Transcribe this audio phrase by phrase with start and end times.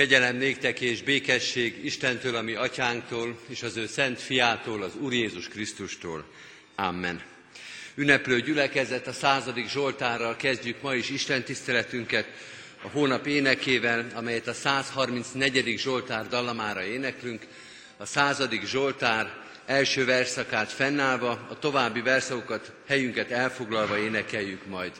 [0.00, 5.48] Kegyelem néktek és békesség Istentől, ami atyánktól, és az ő szent fiától, az Úr Jézus
[5.48, 6.24] Krisztustól.
[6.74, 7.22] Amen.
[7.94, 12.26] Ünneplő gyülekezet a századik Zsoltárral kezdjük ma is Isten tiszteletünket,
[12.82, 15.78] a hónap énekével, amelyet a 134.
[15.78, 17.46] Zsoltár dallamára éneklünk.
[17.96, 19.32] A századik Zsoltár
[19.66, 24.92] első verszakát fennállva, a további verszakokat, helyünket elfoglalva énekeljük majd.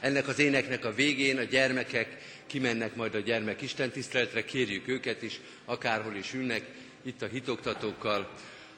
[0.00, 2.16] Ennek az éneknek a végén a gyermekek
[2.48, 6.64] kimennek majd a gyermek istentiszteletre, kérjük őket is, akárhol is ülnek,
[7.02, 8.30] itt a hitoktatókkal,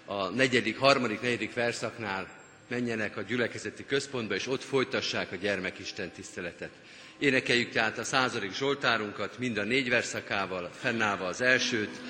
[0.05, 2.29] a negyedik, harmadik, negyedik verszaknál
[2.69, 6.71] menjenek a gyülekezeti központba, és ott folytassák a gyermek istentiszteletet.
[7.19, 12.01] Énekeljük tehát a századik Zsoltárunkat mind a négy verszakával, fennállva az elsőt,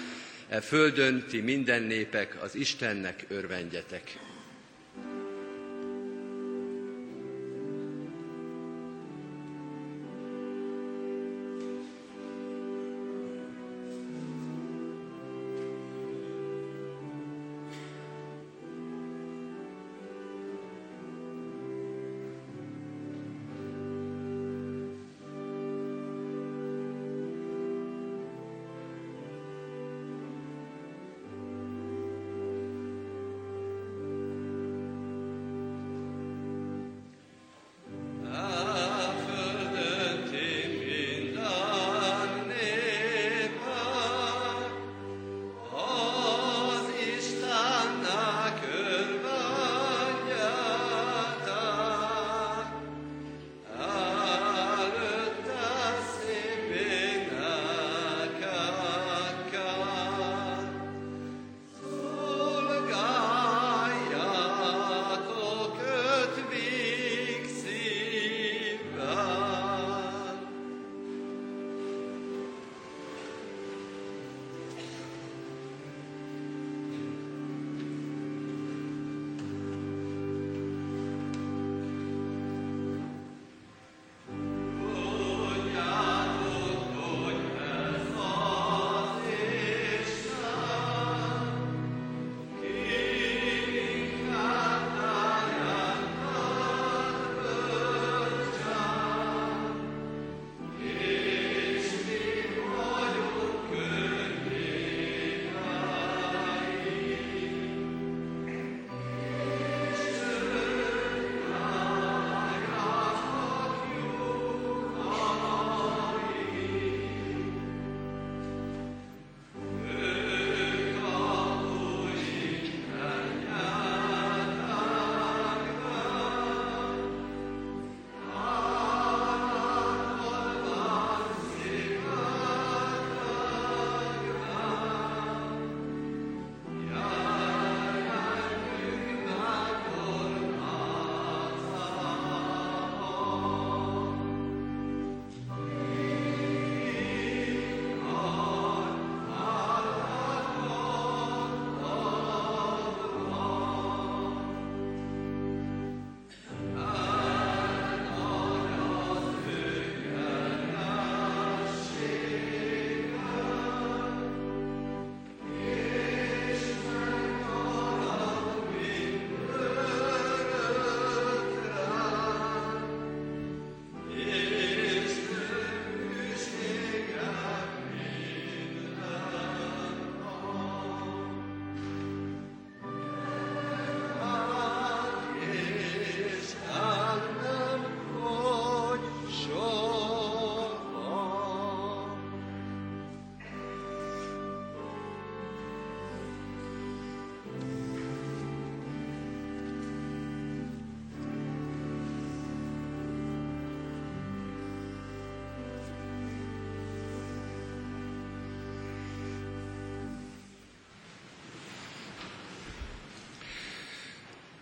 [0.48, 4.18] e földön ti minden népek, az Istennek örvendjetek.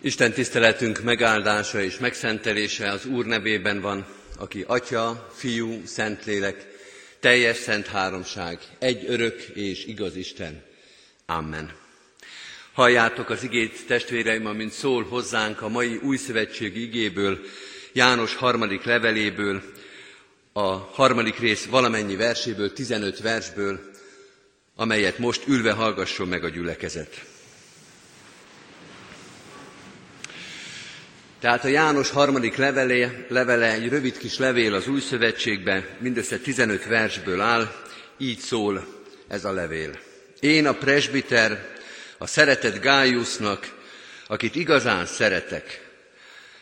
[0.00, 4.06] Isten tiszteletünk megáldása és megszentelése az Úr nevében van,
[4.36, 6.66] aki Atya, Fiú, Szentlélek,
[7.20, 10.62] teljes szent háromság, egy örök és igaz Isten.
[11.26, 11.72] Amen.
[12.72, 17.40] Halljátok az igét, testvéreim, amint szól hozzánk a mai új szövetségi igéből,
[17.92, 19.62] János harmadik leveléből,
[20.52, 23.90] a harmadik rész valamennyi verséből, 15 versből,
[24.76, 27.24] amelyet most ülve hallgasson meg a gyülekezet.
[31.40, 36.84] Tehát a János harmadik levele, levele egy rövid kis levél az új szövetségbe, mindössze 15
[36.84, 37.72] versből áll,
[38.16, 38.86] így szól
[39.28, 39.98] ez a levél.
[40.40, 41.76] Én a presbiter,
[42.18, 43.74] a szeretett Gájusznak,
[44.26, 45.86] akit igazán szeretek.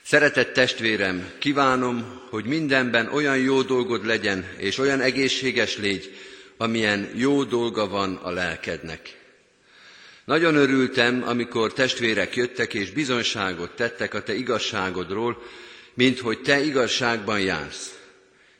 [0.02, 6.17] Szeretett testvérem, kívánom, hogy mindenben olyan jó dolgod legyen, és olyan egészséges légy,
[6.56, 9.16] amilyen jó dolga van a lelkednek.
[10.26, 15.43] Nagyon örültem, amikor testvérek jöttek és bizonyságot tettek a te igazságodról,
[15.94, 17.99] mint hogy te igazságban jársz.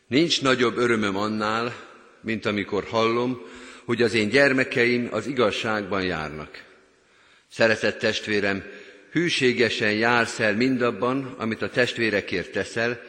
[0.07, 1.75] Nincs nagyobb örömöm annál,
[2.21, 3.41] mint amikor hallom,
[3.85, 6.63] hogy az én gyermekeim az igazságban járnak.
[7.51, 8.65] Szeretett testvérem,
[9.13, 13.01] hűségesen jársz el mindabban, amit a testvérekért teszel,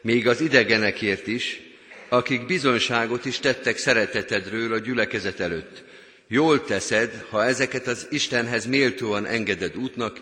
[0.00, 1.60] még az idegenekért is,
[2.08, 5.84] akik bizonságot is tettek szeretetedről a gyülekezet előtt.
[6.28, 10.20] Jól teszed, ha ezeket az Istenhez méltóan engeded útnak,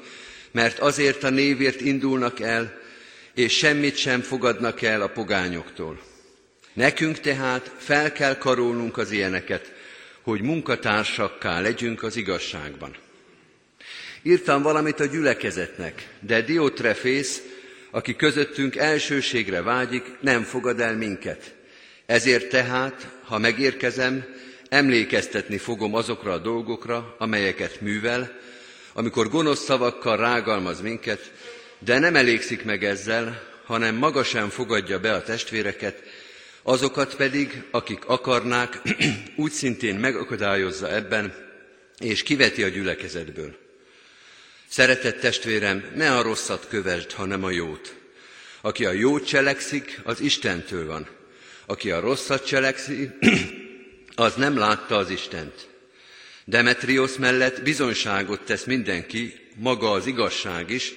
[0.51, 2.79] mert azért a névért indulnak el,
[3.35, 6.01] és semmit sem fogadnak el a pogányoktól.
[6.73, 9.73] Nekünk tehát fel kell karolnunk az ilyeneket,
[10.23, 12.97] hogy munkatársakká legyünk az igazságban.
[14.23, 17.43] Írtam valamit a gyülekezetnek, de Diotrefész,
[17.91, 21.55] aki közöttünk elsőségre vágyik, nem fogad el minket.
[22.07, 24.25] Ezért tehát, ha megérkezem,
[24.69, 28.39] emlékeztetni fogom azokra a dolgokra, amelyeket művel,
[28.93, 31.33] amikor gonosz szavakkal rágalmaz minket,
[31.79, 36.03] de nem elégszik meg ezzel, hanem maga sem fogadja be a testvéreket,
[36.63, 38.81] azokat pedig, akik akarnák,
[39.37, 41.35] úgy szintén megakadályozza ebben,
[41.99, 43.57] és kiveti a gyülekezetből.
[44.69, 47.95] Szeretett testvérem, ne a rosszat kövesd, hanem a jót.
[48.61, 51.09] Aki a jót cselekszik, az Istentől van.
[51.67, 53.11] Aki a rosszat cselekszi,
[54.15, 55.69] az nem látta az Istent.
[56.45, 60.93] Demetrios mellett bizonságot tesz mindenki, maga az igazság is,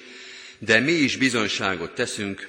[0.58, 2.48] de mi is bizonságot teszünk,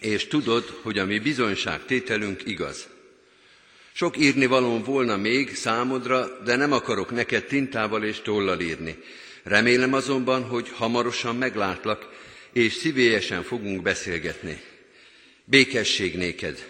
[0.00, 2.88] és tudod, hogy a mi bizonyságtételünk igaz.
[3.92, 8.98] Sok írni valóm volna még számodra, de nem akarok neked tintával és tollal írni.
[9.42, 12.08] Remélem azonban, hogy hamarosan meglátlak,
[12.52, 14.60] és szívélyesen fogunk beszélgetni.
[15.44, 16.68] Békesség néked!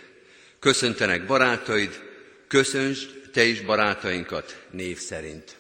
[0.59, 2.08] Köszöntenek barátaid,
[2.49, 5.57] köszöntsd te is barátainkat név szerint.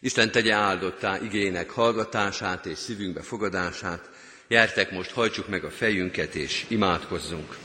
[0.00, 4.10] Isten tegye áldottá igének hallgatását és szívünkbe fogadását,
[4.48, 7.56] Jertek most, hajtsuk meg a fejünket és imádkozzunk.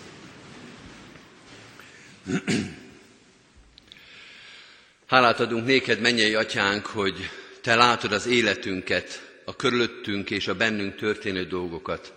[5.05, 7.29] Hálát adunk néked, mennyei atyánk, hogy
[7.61, 12.13] te látod az életünket, a körülöttünk és a bennünk történő dolgokat,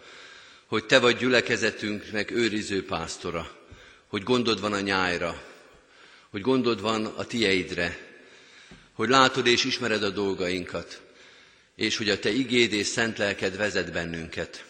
[0.67, 3.51] hogy te vagy gyülekezetünknek őriző pásztora,
[4.07, 5.43] hogy gondod van a nyájra,
[6.35, 7.99] hogy gondod van a tieidre,
[8.93, 11.03] hogy látod és ismered a dolgainkat,
[11.77, 14.65] és hogy a Te igéd és szent lelked vezet bennünket.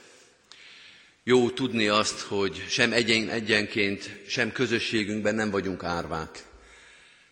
[1.23, 6.43] Jó tudni azt, hogy sem egyen, egyenként, sem közösségünkben nem vagyunk árvák,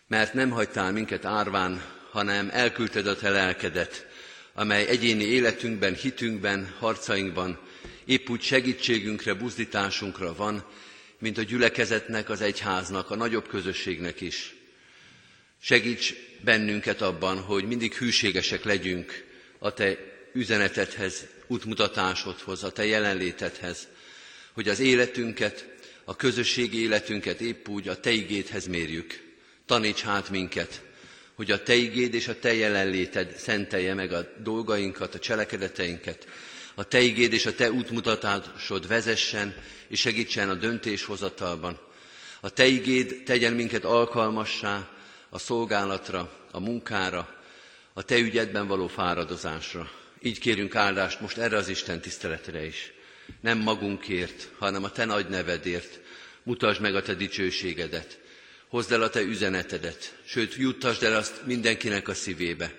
[0.07, 4.07] mert nem hagytál minket árván, hanem elküldted a Te lelkedet,
[4.53, 7.59] amely egyéni életünkben, hitünkben, harcainkban
[8.05, 10.65] épp úgy segítségünkre, buzdításunkra van,
[11.23, 14.55] mint a gyülekezetnek, az egyháznak, a nagyobb közösségnek is.
[15.61, 19.25] Segíts bennünket abban, hogy mindig hűségesek legyünk
[19.59, 19.97] a te
[20.33, 23.87] üzenetedhez, útmutatásodhoz, a te jelenlétedhez,
[24.53, 25.67] hogy az életünket,
[26.03, 29.23] a közösségi életünket épp úgy a te igédhez mérjük.
[29.65, 30.81] Taníts hát minket,
[31.33, 36.27] hogy a te igéd és a te jelenléted szentelje meg a dolgainkat, a cselekedeteinket,
[36.75, 39.55] a te igéd és a te útmutatásod vezessen
[39.87, 41.79] és segítsen a döntéshozatalban.
[42.41, 44.89] A te igéd tegyen minket alkalmassá
[45.29, 47.43] a szolgálatra, a munkára,
[47.93, 49.91] a Te ügyedben való fáradozásra.
[50.21, 52.91] Így kérünk áldást most erre az Isten tiszteletre is.
[53.41, 55.99] Nem magunkért, hanem a Te nagy nevedért.
[56.43, 58.19] Mutasd meg a Te dicsőségedet.
[58.67, 62.73] Hozd el a Te üzenetedet, sőt, juttasd el azt mindenkinek a szívébe,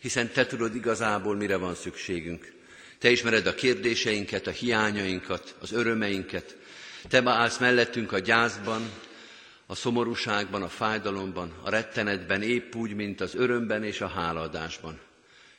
[0.00, 2.52] hiszen Te tudod igazából, mire van szükségünk.
[3.00, 6.56] Te ismered a kérdéseinket, a hiányainkat, az örömeinket.
[7.08, 8.90] Te állsz mellettünk a gyászban,
[9.66, 15.00] a szomorúságban, a fájdalomban, a rettenetben, épp úgy, mint az örömben és a háladásban.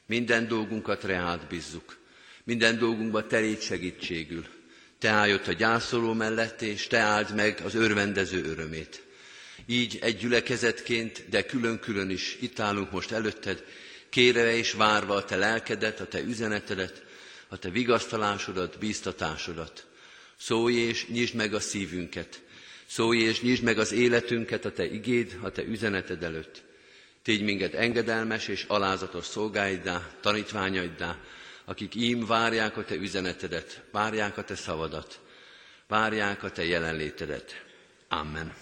[0.06, 1.98] Minden dolgunkat reált bízzuk.
[2.44, 4.46] Minden dolgunkban te légy segítségül.
[5.00, 9.04] Te állj ott a gyászoló mellett, és te áld meg az örvendező örömét.
[9.66, 13.64] Így egy gyülekezetként, de külön-külön is itt állunk most előtted,
[14.10, 17.10] kérve és várva a te lelkedet, a te üzenetedet,
[17.52, 19.86] a te vigasztalásodat, bíztatásodat.
[20.38, 22.42] Szólj és nyisd meg a szívünket,
[22.92, 26.64] Szólj és nyisd meg az életünket a Te igéd, a Te üzeneted előtt.
[27.24, 31.18] Tégy minket engedelmes és alázatos szolgáiddá, tanítványaiddá,
[31.66, 35.20] akik ím várják a Te üzenetedet, várják a Te szavadat,
[35.88, 37.66] várják a Te jelenlétedet.
[38.08, 38.54] Amen.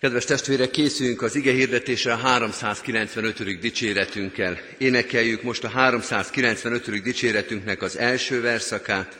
[0.00, 3.58] Kedves testvérek, készüljünk az ige hirdetésre a 395.
[3.58, 4.58] dicséretünkkel.
[4.78, 7.02] Énekeljük most a 395.
[7.02, 9.18] dicséretünknek az első verszakát.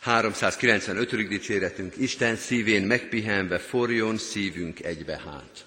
[0.00, 1.28] 395.
[1.28, 5.66] dicséretünk, Isten szívén megpihenve forjon szívünk egybe hát.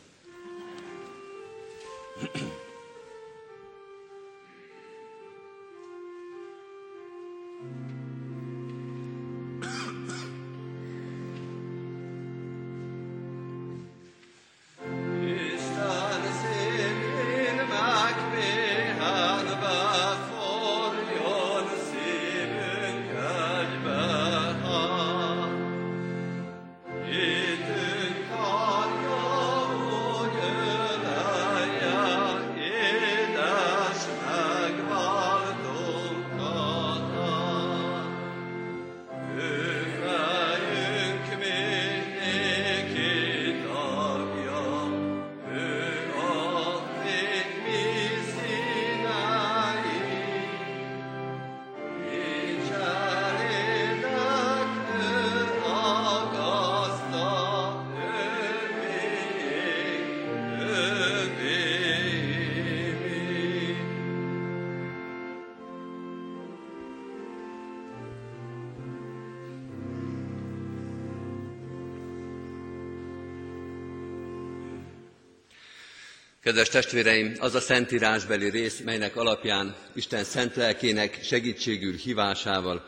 [76.43, 82.86] Kedves testvéreim, az a szentírásbeli rész, melynek alapján Isten szent lelkének segítségül hívásával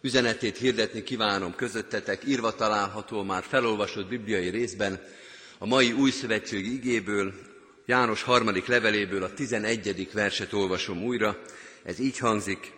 [0.00, 5.00] üzenetét hirdetni kívánom közöttetek, írva található már felolvasott bibliai részben,
[5.58, 7.34] a mai új szövetségi igéből,
[7.84, 10.08] János harmadik leveléből a 11.
[10.12, 11.42] verset olvasom újra,
[11.82, 12.72] ez így hangzik,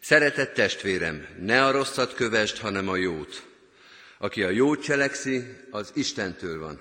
[0.00, 3.46] Szeretett testvérem, ne a rosszat kövesd, hanem a jót.
[4.18, 6.80] Aki a jót cselekszi, az Istentől van.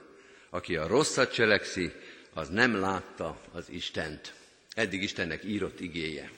[0.50, 1.92] Aki a rosszat cselekszi,
[2.34, 4.34] az nem látta az Istent.
[4.76, 6.32] Eddig Istennek írott igéje.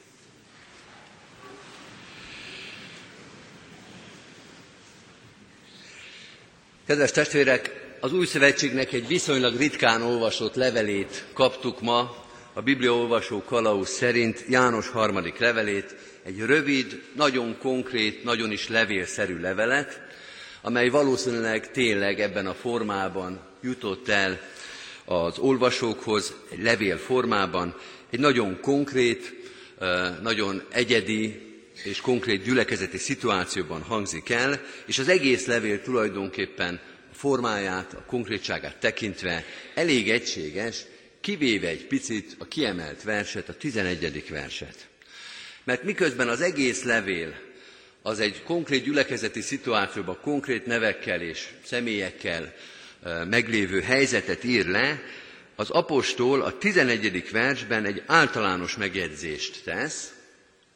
[6.86, 12.24] Kedves testvérek, az új szövetségnek egy viszonylag ritkán olvasott levelét kaptuk ma,
[12.54, 20.02] a Bibliaolvasó kalauz szerint János harmadik levelét, egy rövid, nagyon konkrét, nagyon is levélszerű levelet,
[20.62, 24.40] amely valószínűleg tényleg ebben a formában jutott el
[25.06, 27.76] az olvasókhoz egy levél formában,
[28.10, 29.34] egy nagyon konkrét,
[30.22, 31.42] nagyon egyedi
[31.84, 36.80] és konkrét gyülekezeti szituációban hangzik el, és az egész levél tulajdonképpen
[37.14, 40.82] formáját, a konkrétságát tekintve elég egységes,
[41.22, 44.30] kivéve egy picit a kiemelt verset, a 11.
[44.30, 44.88] verset.
[45.64, 47.34] Mert miközben az egész levél
[48.02, 52.54] az egy konkrét gyülekezeti szituációban, konkrét nevekkel és személyekkel
[53.30, 55.02] meglévő helyzetet ír le,
[55.56, 57.32] az apostol a 11.
[57.32, 60.14] versben egy általános megjegyzést tesz,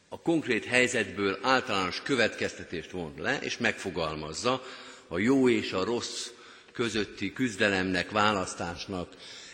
[0.09, 4.63] a konkrét helyzetből általános következtetést von le, és megfogalmazza
[5.07, 6.27] a jó és a rossz
[6.73, 9.07] közötti küzdelemnek, választásnak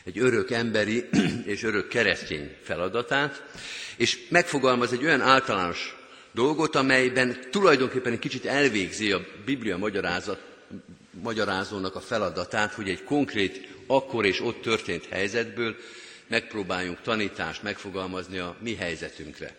[0.03, 1.05] egy örök emberi
[1.53, 3.43] és örök keresztény feladatát,
[3.97, 5.95] és megfogalmaz egy olyan általános
[6.31, 10.54] dolgot, amelyben tulajdonképpen egy kicsit elvégzi a Biblia magyarázat,
[11.21, 15.75] magyarázónak a feladatát, hogy egy konkrét akkor és ott történt helyzetből
[16.27, 19.55] megpróbáljunk tanítást megfogalmazni a mi helyzetünkre.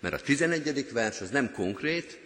[0.00, 0.92] Mert a 11.
[0.92, 2.18] vers az nem konkrét,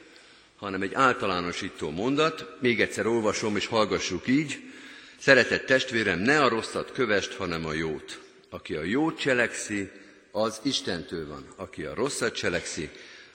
[0.56, 2.56] hanem egy általánosító mondat.
[2.60, 4.72] Még egyszer olvasom és hallgassuk így.
[5.18, 8.20] Szeretett testvérem, ne a rosszat kövest, hanem a jót.
[8.50, 9.90] Aki a jót cselekszi,
[10.30, 11.46] az Istentől van.
[11.56, 12.90] Aki a rosszat cselekszi,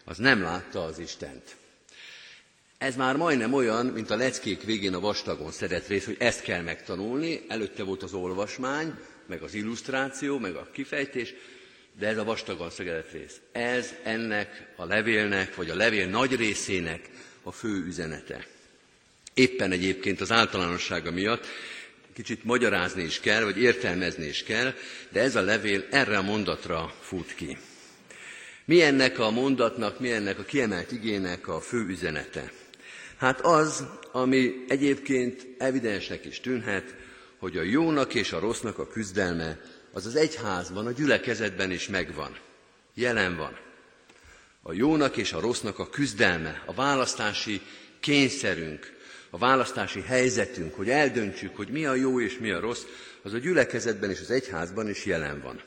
[0.05, 1.55] az nem látta az Istent.
[2.79, 6.61] Ez már majdnem olyan, mint a leckék végén a vastagon szedett rész, hogy ezt kell
[6.61, 7.41] megtanulni.
[7.47, 8.93] Előtte volt az olvasmány,
[9.27, 11.33] meg az illusztráció, meg a kifejtés,
[11.99, 13.39] de ez a vastagon szegedett rész.
[13.51, 17.09] Ez ennek a levélnek, vagy a levél nagy részének
[17.43, 18.47] a fő üzenete.
[19.33, 21.45] Éppen egyébként az általánossága miatt
[22.13, 24.73] kicsit magyarázni is kell, vagy értelmezni is kell,
[25.09, 27.57] de ez a levél erre a mondatra fut ki.
[28.65, 32.51] Mi ennek a mondatnak, mi ennek a kiemelt igének a fő üzenete?
[33.19, 36.95] Hát az, ami egyébként evidensnek is tűnhet,
[37.37, 39.59] hogy a jónak és a rossznak a küzdelme
[39.93, 42.37] az az egyházban, a gyülekezetben is megvan.
[42.93, 43.57] Jelen van.
[44.61, 47.61] A jónak és a rossznak a küzdelme, a választási
[47.99, 48.97] kényszerünk,
[49.29, 52.83] a választási helyzetünk, hogy eldöntsük, hogy mi a jó és mi a rossz,
[53.21, 55.61] az a gyülekezetben és az egyházban is jelen van.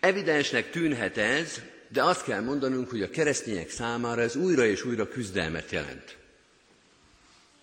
[0.00, 5.08] Evidensnek tűnhet ez, de azt kell mondanunk, hogy a keresztények számára ez újra és újra
[5.08, 6.18] küzdelmet jelent.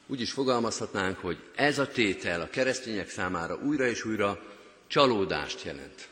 [0.08, 4.40] Úgy is fogalmazhatnánk, hogy ez a tétel a keresztények számára újra és újra
[4.88, 6.08] csalódást jelent.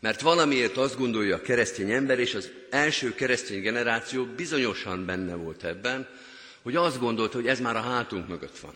[0.00, 5.64] Mert valamiért azt gondolja a keresztény ember, és az első keresztény generáció bizonyosan benne volt
[5.64, 6.08] ebben,
[6.62, 8.74] hogy azt gondolta, hogy ez már a hátunk mögött van.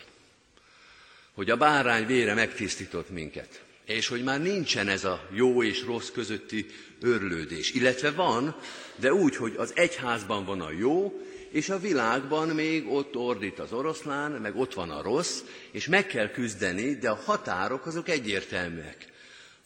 [1.34, 3.62] Hogy a bárány vére megtisztított minket.
[3.84, 6.66] És hogy már nincsen ez a jó és rossz közötti
[7.00, 7.72] örlődés.
[7.72, 8.56] Illetve van,
[8.96, 11.20] de úgy, hogy az egyházban van a jó,
[11.56, 16.06] és a világban még ott ordít az oroszlán, meg ott van a rossz, és meg
[16.06, 19.12] kell küzdeni, de a határok azok egyértelműek.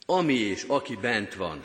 [0.06, 1.64] Ami és aki bent van,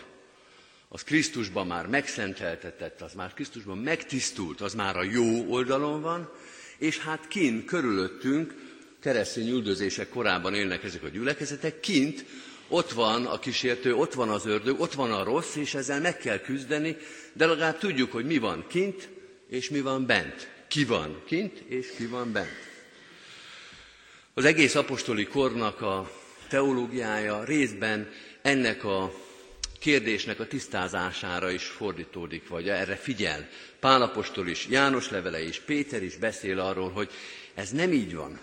[0.89, 6.29] az Krisztusban már megszenteltetett, az már Krisztusban megtisztult, az már a jó oldalon van,
[6.77, 8.53] és hát kint körülöttünk,
[8.99, 12.25] keresztény üldözések korában élnek ezek a gyülekezetek, kint
[12.67, 16.17] ott van a kísértő, ott van az ördög, ott van a rossz, és ezzel meg
[16.17, 16.97] kell küzdeni,
[17.33, 19.13] de legalább tudjuk, hogy mi van kint,
[19.49, 20.53] és mi van bent.
[20.67, 22.73] Ki van kint, és ki van bent.
[24.33, 26.11] Az egész apostoli kornak a
[26.47, 28.11] teológiája részben
[28.41, 29.13] ennek a
[29.79, 33.49] kérdésnek a tisztázására is fordítódik, vagy erre figyel.
[33.79, 37.09] Pálapostól is, János levele is, Péter is beszél arról, hogy
[37.53, 38.39] ez nem így van.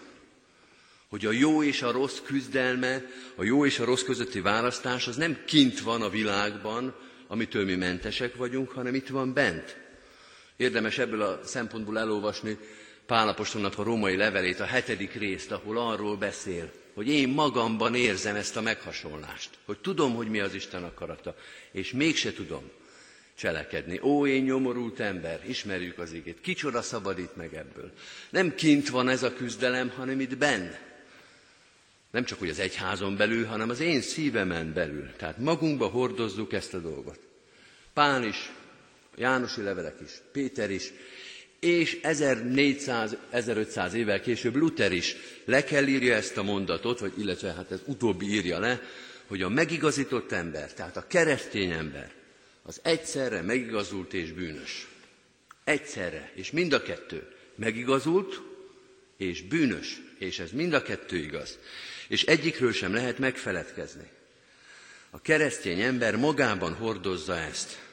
[1.09, 3.05] Hogy a jó és a rossz küzdelme,
[3.35, 6.95] a jó és a rossz közötti választás az nem kint van a világban,
[7.27, 9.82] amitől mi mentesek vagyunk, hanem itt van bent.
[10.57, 12.59] Érdemes ebből a szempontból elolvasni
[13.07, 18.57] Pálapostolnak a római levelét, a hetedik részt, ahol arról beszél, hogy én magamban érzem ezt
[18.57, 21.37] a meghasonlást, hogy tudom, hogy mi az Isten akarata,
[21.73, 22.71] és mégse tudom
[23.35, 24.01] cselekedni.
[24.03, 26.41] Ó, én nyomorult ember, ismerjük az igét.
[26.41, 27.93] Kicsoda szabadít meg ebből.
[28.31, 30.81] Nem kint van ez a küzdelem, hanem itt benne.
[32.11, 35.11] Nem csak hogy az egyházon belül, hanem az én szívemen belül.
[35.17, 37.19] Tehát magunkba hordozzuk ezt a dolgot.
[37.93, 38.53] Pál is,
[39.17, 40.93] Jánosi levelek is, Péter is,
[41.61, 47.71] és 1400-1500 évvel később Luther is le kell írja ezt a mondatot, vagy illetve hát
[47.71, 48.81] ez utóbbi írja le,
[49.27, 52.13] hogy a megigazított ember, tehát a keresztény ember,
[52.63, 54.87] az egyszerre megigazult és bűnös.
[55.65, 58.41] Egyszerre, és mind a kettő megigazult
[59.17, 61.59] és bűnös, és ez mind a kettő igaz.
[62.09, 64.11] És egyikről sem lehet megfeledkezni.
[65.11, 67.92] A keresztény ember magában hordozza ezt.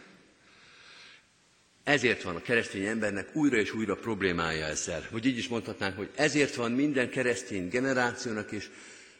[1.89, 5.07] Ezért van a keresztény embernek újra és újra problémája ezzel.
[5.09, 8.69] Vagy így is mondhatnánk, hogy ezért van minden keresztény generációnak, és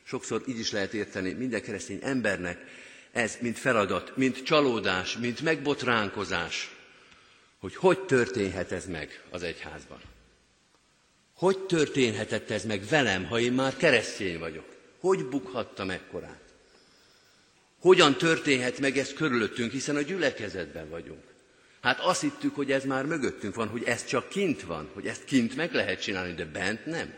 [0.03, 2.65] sokszor így is lehet érteni, minden keresztény embernek
[3.11, 6.75] ez mint feladat, mint csalódás, mint megbotránkozás,
[7.59, 10.01] hogy hogy történhet ez meg az egyházban.
[11.33, 14.75] Hogy történhetett ez meg velem, ha én már keresztény vagyok?
[14.99, 16.41] Hogy bukhattam ekkorát?
[17.79, 21.28] Hogyan történhet meg ez körülöttünk, hiszen a gyülekezetben vagyunk?
[21.81, 25.23] Hát azt hittük, hogy ez már mögöttünk van, hogy ez csak kint van, hogy ezt
[25.23, 27.13] kint meg lehet csinálni, de bent nem.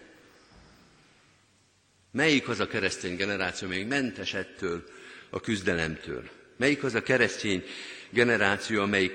[2.11, 4.83] Melyik az a keresztény generáció még mentes ettől
[5.29, 6.29] a küzdelemtől?
[6.57, 7.63] Melyik az a keresztény
[8.09, 9.13] generáció, amelyik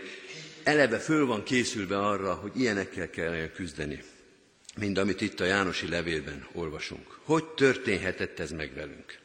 [0.62, 4.02] eleve föl van készülve arra, hogy ilyenekkel kell küzdeni,
[4.76, 7.18] mint amit itt a Jánosi levélben olvasunk.
[7.22, 9.18] Hogy történhetett ez meg velünk?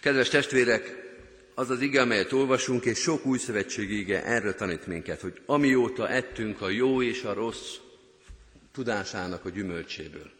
[0.00, 1.01] Kedves testvérek,
[1.54, 6.08] az az ige, amelyet olvasunk, és sok új szövetségi ige erre tanít minket, hogy amióta
[6.08, 7.76] ettünk a jó és a rossz
[8.72, 10.30] tudásának a gyümölcséből,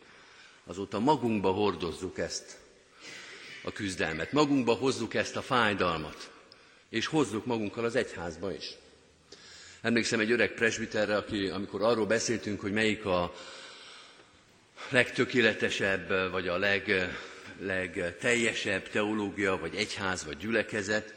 [0.67, 2.57] azóta magunkba hordozzuk ezt
[3.63, 6.31] a küzdelmet, magunkba hozzuk ezt a fájdalmat,
[6.89, 8.71] és hozzuk magunkkal az egyházba is.
[9.81, 13.35] Emlékszem egy öreg presbiterre, aki, amikor arról beszéltünk, hogy melyik a
[14.89, 16.91] legtökéletesebb, vagy a leg,
[17.65, 21.15] legteljesebb teológia, vagy egyház, vagy gyülekezet,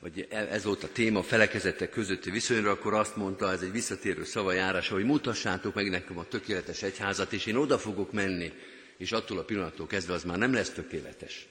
[0.00, 4.24] vagy e, ez volt a téma felekezetek közötti viszonyra, akkor azt mondta, ez egy visszatérő
[4.24, 8.52] szavajárása, hogy mutassátok meg nekem a tökéletes egyházat, és én oda fogok menni,
[8.96, 11.46] és attól a pillanattól kezdve az már nem lesz tökéletes.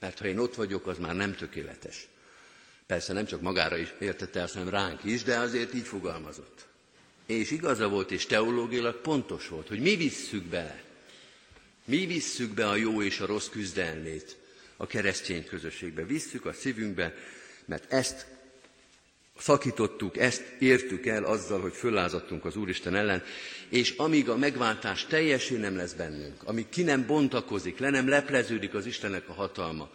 [0.00, 2.06] Mert ha én ott vagyok, az már nem tökéletes.
[2.86, 6.66] Persze nem csak magára is értette hanem ránk is, de azért így fogalmazott.
[7.26, 10.83] És igaza volt, és teológiailag pontos volt, hogy mi visszük bele
[11.84, 14.36] mi visszük be a jó és a rossz küzdelmét
[14.76, 16.04] a keresztény közösségbe.
[16.04, 17.14] Visszük a szívünkbe,
[17.64, 18.26] mert ezt
[19.38, 23.22] szakítottuk, ezt értük el azzal, hogy föllázadtunk az Úristen ellen,
[23.68, 28.74] és amíg a megváltás teljesen nem lesz bennünk, amíg ki nem bontakozik, le nem lepleződik
[28.74, 29.90] az Istennek a hatalma,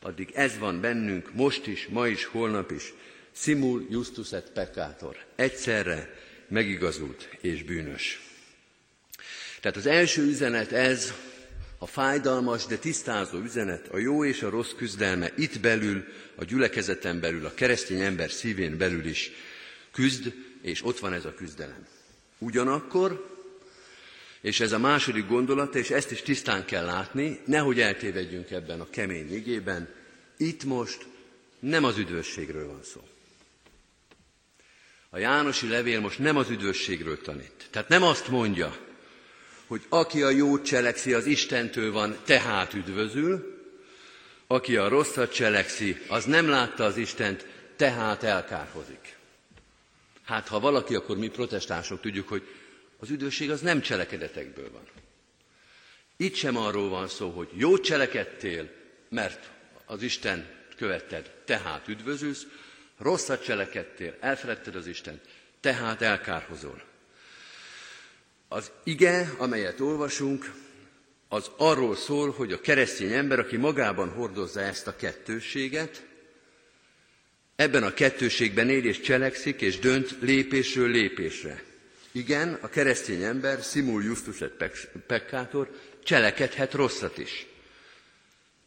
[0.00, 2.92] addig ez van bennünk most is, ma is, holnap is.
[3.34, 5.16] Simul justus et peccator.
[5.36, 6.14] Egyszerre
[6.48, 8.31] megigazult és bűnös.
[9.62, 11.12] Tehát az első üzenet ez,
[11.78, 17.20] a fájdalmas, de tisztázó üzenet, a jó és a rossz küzdelme itt belül, a gyülekezeten
[17.20, 19.30] belül, a keresztény ember szívén belül is
[19.92, 21.86] küzd, és ott van ez a küzdelem.
[22.38, 23.30] Ugyanakkor
[24.40, 28.90] És ez a második gondolat, és ezt is tisztán kell látni, nehogy eltévedjünk ebben a
[28.90, 29.88] kemény igében.
[30.36, 31.06] Itt most
[31.58, 33.08] nem az üdvösségről van szó.
[35.10, 37.68] A Jánosi levél most nem az üdvösségről tanít.
[37.70, 38.91] Tehát nem azt mondja,
[39.72, 43.60] hogy aki a jót cselekszi, az Istentől van, tehát üdvözül,
[44.46, 49.16] aki a rosszat cselekszi, az nem látta az Istent, tehát elkárhozik.
[50.24, 52.42] Hát ha valaki, akkor mi protestánsok tudjuk, hogy
[52.98, 54.82] az üdvösség az nem cselekedetekből van.
[56.16, 58.70] Itt sem arról van szó, hogy jó cselekedtél,
[59.08, 59.50] mert
[59.84, 62.46] az Isten követted, tehát üdvözülsz,
[62.98, 65.20] rosszat cselekedtél, elfeledted az Isten,
[65.60, 66.90] tehát elkárhozol.
[68.54, 70.52] Az ige, amelyet olvasunk,
[71.28, 76.06] az arról szól, hogy a keresztény ember, aki magában hordozza ezt a kettőséget,
[77.56, 81.62] ebben a kettőségben él és cselekszik, és dönt lépésről lépésre.
[82.12, 84.70] Igen, a keresztény ember, simul justus et
[85.06, 85.70] peccator,
[86.02, 87.46] cselekedhet rosszat is.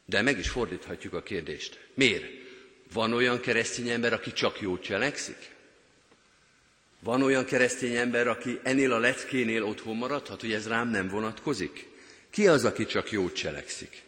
[0.05, 1.87] De meg is fordíthatjuk a kérdést.
[1.93, 2.25] Miért?
[2.93, 5.54] Van olyan keresztény ember, aki csak jót cselekszik?
[7.05, 11.87] Van olyan keresztény ember, aki ennél a leckénél otthon maradhat, hogy ez rám nem vonatkozik?
[12.29, 14.01] Ki az, aki csak jót cselekszik?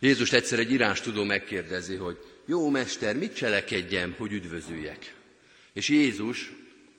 [0.00, 5.14] Jézus egyszer egy írás tudó megkérdezi, hogy jó mester, mit cselekedjem, hogy üdvözüljek?
[5.72, 6.52] És Jézus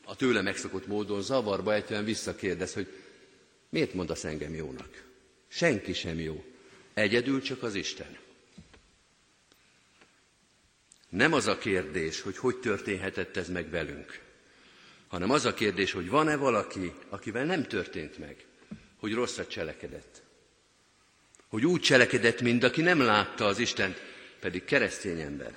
[0.06, 2.88] a tőle megszokott módon zavarba ejtően visszakérdez, hogy
[3.70, 5.04] miért mondasz engem jónak?
[5.48, 6.44] Senki sem jó.
[6.94, 8.18] Egyedül csak az Isten.
[11.10, 14.28] Nem az a kérdés, hogy hogy történhetett ez meg velünk,
[15.10, 18.46] hanem az a kérdés, hogy van-e valaki, akivel nem történt meg,
[19.00, 20.22] hogy rosszat cselekedett.
[21.48, 24.02] Hogy úgy cselekedett, mint aki nem látta az Istent,
[24.40, 25.54] pedig keresztény ember.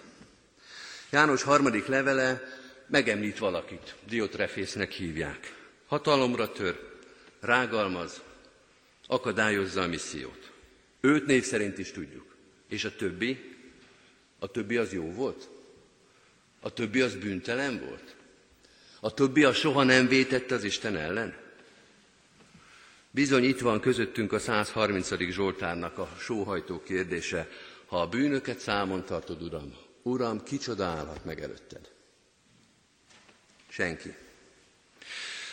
[1.11, 2.43] János harmadik levele
[2.87, 5.57] megemlít valakit, Diotrefésznek hívják.
[5.87, 6.99] Hatalomra tör,
[7.41, 8.23] rágalmaz,
[9.07, 10.51] akadályozza a missziót.
[11.01, 12.37] Őt név szerint is tudjuk.
[12.69, 13.57] És a többi?
[14.39, 15.49] A többi az jó volt?
[16.61, 18.15] A többi az bűntelen volt?
[19.05, 21.37] A többi az soha nem vétett az Isten ellen?
[23.11, 25.31] Bizony itt van közöttünk a 130.
[25.31, 27.49] Zsoltárnak a sóhajtó kérdése.
[27.87, 31.91] Ha a bűnöket számon tartod, Uram, Uram, kicsoda állhat meg előtted?
[33.69, 34.15] Senki.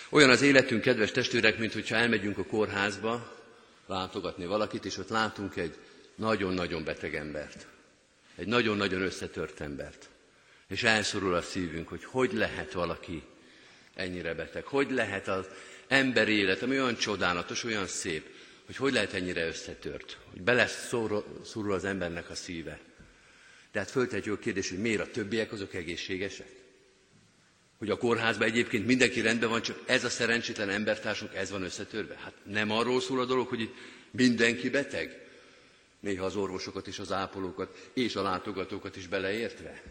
[0.09, 3.37] Olyan az életünk, kedves testvérek, mint hogyha elmegyünk a kórházba
[3.85, 5.77] látogatni valakit, és ott látunk egy
[6.15, 7.67] nagyon-nagyon beteg embert.
[8.35, 10.09] Egy nagyon-nagyon összetört embert.
[10.67, 13.23] És elszorul a szívünk, hogy hogy lehet valaki
[13.99, 14.63] ennyire beteg.
[14.65, 15.45] Hogy lehet az
[15.87, 18.25] ember élet, ami olyan csodálatos, olyan szép,
[18.65, 20.67] hogy hogy lehet ennyire összetört, hogy bele
[21.43, 22.79] szorul az embernek a szíve.
[23.71, 26.47] De hát föltetjük a kérdés, hogy miért a többiek azok egészségesek?
[27.77, 32.15] Hogy a kórházban egyébként mindenki rendben van, csak ez a szerencsétlen embertársunk, ez van összetörve.
[32.15, 33.73] Hát nem arról szól a dolog, hogy itt
[34.11, 35.27] mindenki beteg?
[35.99, 39.81] Néha az orvosokat és az ápolókat és a látogatókat is beleértve.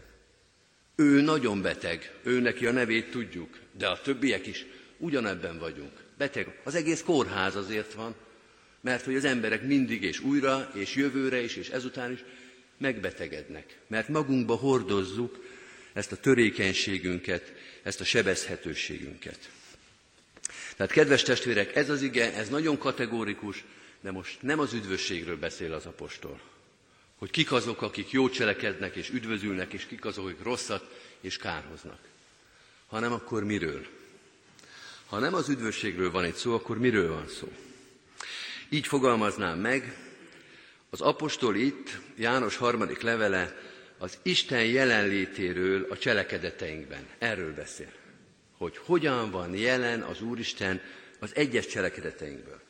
[0.99, 4.65] Ő nagyon beteg, ő neki a nevét tudjuk, de a többiek is
[4.97, 5.91] ugyanebben vagyunk.
[6.17, 6.59] Beteg.
[6.63, 8.15] Az egész kórház azért van,
[8.81, 12.23] mert hogy az emberek mindig és újra, és jövőre is, és ezután is
[12.77, 13.77] megbetegednek.
[13.87, 15.45] Mert magunkba hordozzuk
[15.93, 19.49] ezt a törékenységünket, ezt a sebezhetőségünket.
[20.75, 23.63] Tehát kedves testvérek, ez az ige, ez nagyon kategórikus,
[24.01, 26.39] de most nem az üdvösségről beszél az apostol.
[27.19, 31.99] Hogy kik azok, akik jó cselekednek és üdvözülnek, és kik azok, akik rosszat és kárhoznak.
[32.87, 33.85] Hanem akkor miről?
[35.05, 37.51] Ha nem az üdvösségről van itt szó, akkor miről van szó?
[38.69, 39.97] Így fogalmaznám meg,
[40.89, 43.55] az apostol itt, János harmadik levele,
[43.97, 47.07] az Isten jelenlétéről a cselekedeteinkben.
[47.17, 47.91] Erről beszél.
[48.57, 50.81] Hogy hogyan van jelen az Úristen
[51.19, 52.61] az egyes cselekedeteinkből.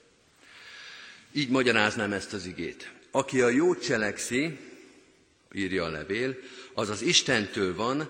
[1.31, 2.91] Így magyaráznám ezt az igét.
[3.12, 4.58] Aki a jót cselekszi,
[5.54, 6.38] írja a levél,
[6.74, 8.10] az az Istentől van,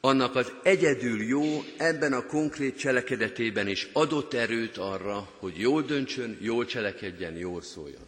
[0.00, 6.38] annak az egyedül jó ebben a konkrét cselekedetében is adott erőt arra, hogy jól döntsön,
[6.40, 8.04] jól cselekedjen, jól szóljon.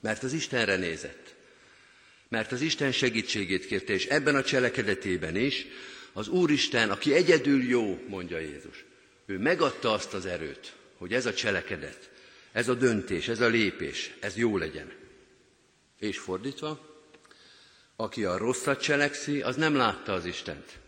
[0.00, 1.34] Mert az Istenre nézett.
[2.28, 5.66] Mert az Isten segítségét kérte, és ebben a cselekedetében is
[6.12, 8.84] az Úristen, aki egyedül jó, mondja Jézus,
[9.26, 12.10] ő megadta azt az erőt, hogy ez a cselekedet,
[12.52, 14.92] ez a döntés, ez a lépés, ez jó legyen.
[16.00, 16.80] És fordítva,
[17.96, 20.78] aki a rosszat cselekszi, az nem látta az Istent.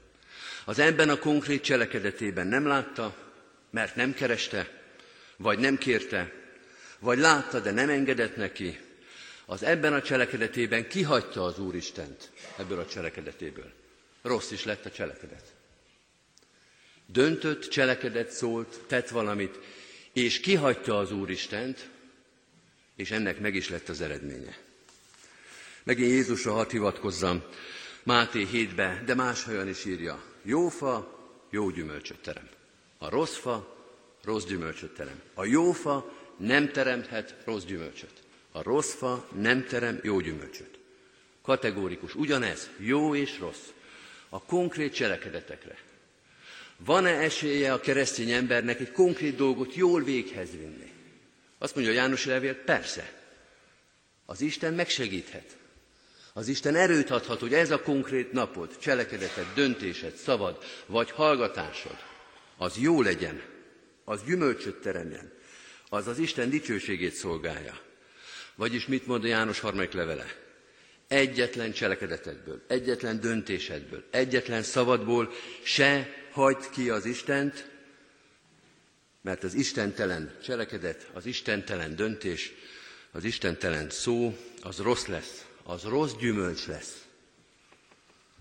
[0.65, 3.17] Az ebben a konkrét cselekedetében nem látta,
[3.71, 4.83] mert nem kereste,
[5.37, 6.33] vagy nem kérte,
[6.99, 8.79] vagy látta, de nem engedett neki,
[9.47, 13.73] az ebben a cselekedetében kihagyta az Úristent ebből a cselekedetéből.
[14.23, 15.45] Rossz is lett a cselekedet.
[17.07, 19.59] Döntött, cselekedett, szólt, tett valamit,
[20.13, 21.89] és kihagyta az Úristent,
[22.97, 24.57] és ennek meg is lett az eredménye.
[25.85, 27.43] Megint Jézusra hadd hivatkozzam,
[28.03, 31.19] Máté 7-be, de más helyen is írja, jó fa,
[31.51, 32.49] jó gyümölcsöt terem.
[32.99, 33.77] A rossz fa,
[34.25, 35.21] rossz gyümölcsöt terem.
[35.35, 38.13] A jó fa nem teremthet rossz gyümölcsöt.
[38.53, 40.79] A rossz fa nem terem jó gyümölcsöt.
[41.43, 42.15] Kategórikus.
[42.15, 43.67] Ugyanez, jó és rossz.
[44.29, 45.77] A konkrét cselekedetekre.
[46.77, 50.93] Van-e esélye a keresztény embernek egy konkrét dolgot jól véghez vinni?
[51.59, 53.13] Azt mondja a János levél, persze.
[54.27, 55.57] Az Isten megsegíthet.
[56.33, 61.97] Az Isten erőt adhat, hogy ez a konkrét napod, cselekedeted, döntésed, szavad, vagy hallgatásod,
[62.57, 63.43] az jó legyen,
[64.05, 65.33] az gyümölcsöt teremjen,
[65.89, 67.81] az az Isten dicsőségét szolgálja.
[68.55, 70.27] Vagyis mit mond a János harmadik levele?
[71.09, 77.71] Egyetlen cselekedetedből, egyetlen döntésedből, egyetlen szavadból se hagyd ki az Istent,
[79.23, 82.53] mert az istentelen cselekedet, az istentelen döntés,
[83.11, 87.07] az istentelen szó, az rossz lesz, az rossz gyümölcs lesz.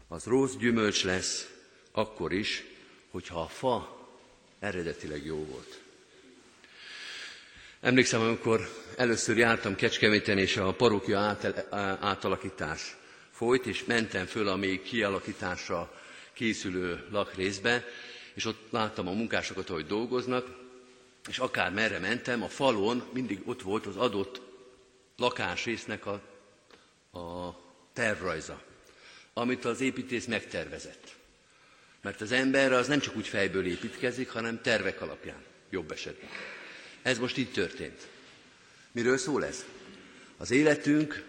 [0.07, 1.49] Az rossz gyümölcs lesz
[1.91, 2.63] akkor is,
[3.11, 4.07] hogyha a fa
[4.59, 5.81] eredetileg jó volt.
[7.81, 11.37] Emlékszem, amikor először jártam Kecskeméten, és a parókia
[11.99, 12.95] átalakítás
[13.31, 16.01] folyt, és mentem föl a még kialakításra
[16.33, 17.85] készülő lakrészbe,
[18.33, 20.47] és ott láttam a munkásokat, ahogy dolgoznak,
[21.29, 24.41] és akár merre mentem, a falon mindig ott volt az adott
[25.17, 26.21] lakásrésznek a,
[27.11, 27.55] a
[27.93, 28.61] tervrajza,
[29.33, 31.15] amit az építész megtervezett.
[32.01, 36.29] Mert az ember az nem csak úgy fejből építkezik, hanem tervek alapján, jobb esetben.
[37.01, 38.07] Ez most így történt.
[38.91, 39.65] Miről szól ez?
[40.37, 41.23] Az életünk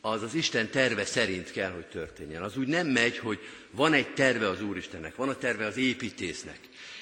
[0.00, 2.42] az az Isten terve szerint kell, hogy történjen.
[2.42, 3.38] Az úgy nem megy, hogy
[3.70, 6.58] van egy terve az Úristennek, van a terve az építésznek,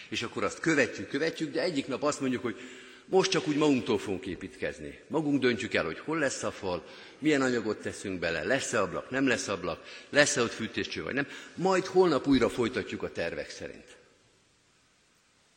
[0.09, 2.61] és akkor azt követjük, követjük, de egyik nap azt mondjuk, hogy
[3.07, 5.01] most csak úgy magunktól fogunk építkezni.
[5.07, 6.85] Magunk döntjük el, hogy hol lesz a fal,
[7.19, 11.27] milyen anyagot teszünk bele, lesz-e ablak, nem lesz ablak, lesz-e ott fűtéscső, vagy nem.
[11.55, 13.97] Majd holnap újra folytatjuk a tervek szerint.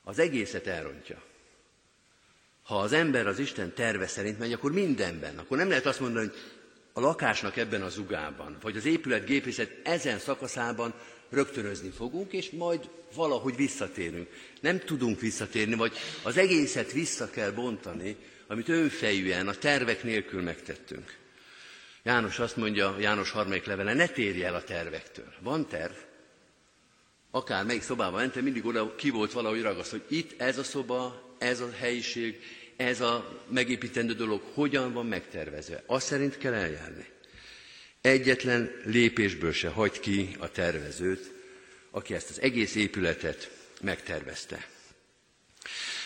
[0.03, 1.23] Az egészet elrontja.
[2.63, 5.37] Ha az ember az Isten terve szerint megy, akkor mindenben.
[5.37, 6.35] Akkor nem lehet azt mondani, hogy
[6.93, 10.93] a lakásnak ebben az ugában, vagy az épületgépészet ezen szakaszában
[11.29, 14.27] rögtönözni fogunk, és majd valahogy visszatérünk.
[14.61, 18.15] Nem tudunk visszatérni, vagy az egészet vissza kell bontani,
[18.47, 21.17] amit önfejűen, a tervek nélkül megtettünk.
[22.03, 25.33] János azt mondja, János harmadik levele, ne térj el a tervektől.
[25.39, 25.93] Van terv.
[27.31, 31.21] Akár melyik szobába mentem, mindig oda ki volt valahogy ragaszt, hogy itt ez a szoba,
[31.37, 32.39] ez a helyiség,
[32.75, 35.83] ez a megépítendő dolog hogyan van megtervezve.
[35.85, 37.05] Azt szerint kell eljárni.
[38.07, 41.31] Egyetlen lépésből se hagy ki a tervezőt,
[41.91, 44.67] aki ezt az egész épületet megtervezte.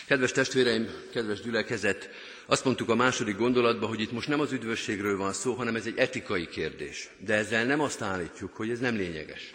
[0.06, 2.08] Kedves testvéreim, kedves gyülekezet,
[2.46, 5.86] azt mondtuk a második gondolatban, hogy itt most nem az üdvösségről van szó, hanem ez
[5.86, 7.08] egy etikai kérdés.
[7.18, 9.54] De ezzel nem azt állítjuk, hogy ez nem lényeges.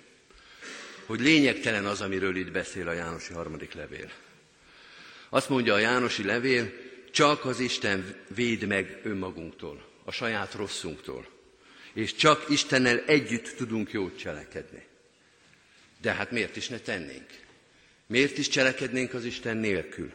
[1.05, 4.11] Hogy lényegtelen az, amiről itt beszél a Jánosi harmadik levél.
[5.29, 6.71] Azt mondja a Jánosi levél,
[7.11, 11.35] csak az Isten véd meg önmagunktól, a saját rosszunktól.
[11.97, 14.85] És csak Istennel együtt tudunk jót cselekedni.
[16.01, 17.27] De hát miért is ne tennénk?
[18.07, 20.11] Miért is cselekednénk az Isten nélkül?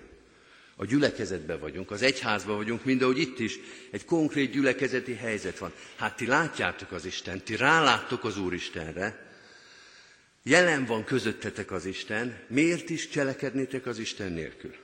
[0.76, 3.58] A gyülekezetben vagyunk, az egyházban vagyunk, ahogy itt is
[3.90, 5.72] egy konkrét gyülekezeti helyzet van.
[5.96, 9.32] Hát ti látjátok az Isten, ti ráláttok az Úristenre,
[10.42, 14.74] jelen van közöttetek az Isten, miért is cselekednétek az Isten nélkül?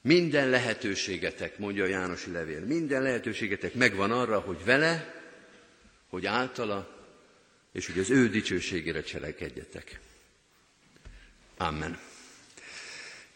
[0.00, 5.22] Minden lehetőségetek, mondja a Jánosi levél, minden lehetőségetek megvan arra, hogy vele,
[6.14, 6.88] hogy általa,
[7.72, 10.00] és hogy az ő dicsőségére cselekedjetek.
[11.56, 11.98] Amen.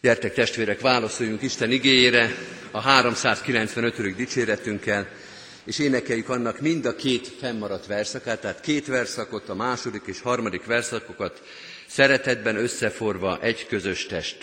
[0.00, 2.30] Gyertek testvérek, válaszoljunk Isten igényére
[2.70, 4.14] a 395.
[4.16, 5.08] dicséretünkkel,
[5.64, 10.64] és énekeljük annak mind a két fennmaradt verszakát, tehát két verszakot, a második és harmadik
[10.64, 11.42] verszakokat
[11.86, 14.38] szeretetben összeforva egy közös test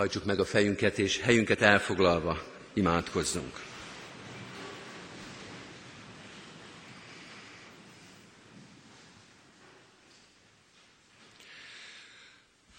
[0.00, 3.60] Hajtsuk meg a fejünket, és helyünket elfoglalva imádkozzunk.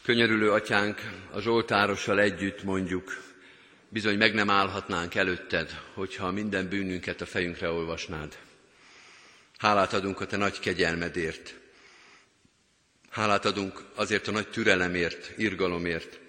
[0.03, 3.23] Könyörülő atyánk, a Zsoltárossal együtt mondjuk,
[3.89, 8.37] bizony meg nem állhatnánk előtted, hogyha minden bűnünket a fejünkre olvasnád.
[9.57, 11.55] Hálát adunk a te nagy kegyelmedért.
[13.09, 16.20] Hálát adunk azért a nagy türelemért, irgalomért,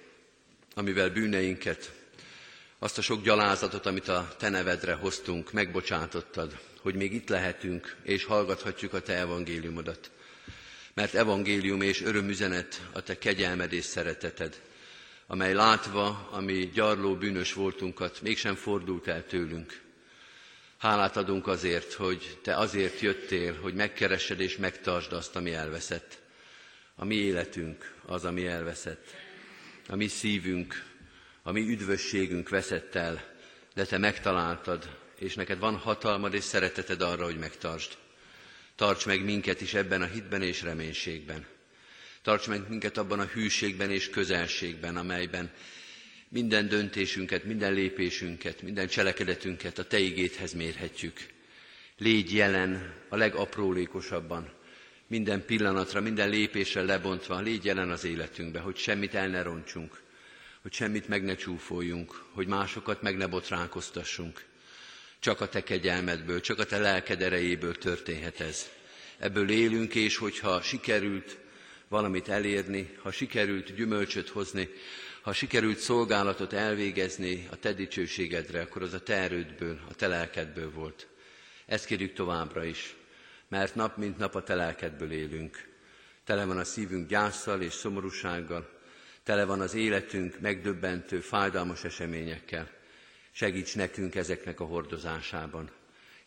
[0.74, 1.92] amivel bűneinket,
[2.78, 8.24] azt a sok gyalázatot, amit a te nevedre hoztunk, megbocsátottad, hogy még itt lehetünk, és
[8.24, 10.10] hallgathatjuk a te evangéliumodat.
[10.94, 14.60] Mert evangélium és örömüzenet a te kegyelmed és szereteted,
[15.26, 19.80] amely látva, ami gyarló bűnös voltunkat, mégsem fordult el tőlünk.
[20.78, 26.18] Hálát adunk azért, hogy te azért jöttél, hogy megkeressed és megtartsd azt, ami elveszett.
[26.96, 29.14] A mi életünk az, ami elveszett
[29.88, 30.84] a mi szívünk,
[31.42, 33.24] a mi üdvösségünk veszett el,
[33.74, 37.92] de te megtaláltad, és neked van hatalmad és szereteted arra, hogy megtartsd.
[38.76, 41.46] Tarts meg minket is ebben a hitben és reménységben.
[42.22, 45.50] Tarts meg minket abban a hűségben és közelségben, amelyben
[46.28, 51.26] minden döntésünket, minden lépésünket, minden cselekedetünket a Te igéthez mérhetjük.
[51.98, 54.52] Légy jelen a legaprólékosabban,
[55.12, 60.00] minden pillanatra, minden lépésre lebontva, légy jelen az életünkbe, hogy semmit el ne roncsunk,
[60.62, 64.44] hogy semmit meg ne csúfoljunk, hogy másokat meg ne botránkoztassunk.
[65.18, 68.70] Csak a te kegyelmedből, csak a te lelked erejéből történhet ez.
[69.18, 71.38] Ebből élünk, és hogyha sikerült
[71.88, 74.68] valamit elérni, ha sikerült gyümölcsöt hozni,
[75.22, 80.70] ha sikerült szolgálatot elvégezni a te dicsőségedre, akkor az a te erődből, a te lelkedből
[80.70, 81.06] volt.
[81.66, 82.94] Ezt kérjük továbbra is
[83.52, 85.68] mert nap mint nap a te lelkedből élünk.
[86.24, 88.70] Tele van a szívünk gyászsal és szomorúsággal,
[89.22, 92.70] tele van az életünk megdöbbentő, fájdalmas eseményekkel.
[93.32, 95.70] Segíts nekünk ezeknek a hordozásában.